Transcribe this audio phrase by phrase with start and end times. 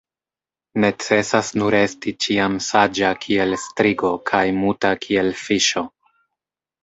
[0.83, 5.85] Necesas nur esti ĉiam saĝa kiel strigo kaj muta kiel fiŝo.